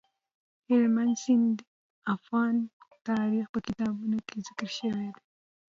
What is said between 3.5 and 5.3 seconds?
په کتابونو کې ذکر شوی دی.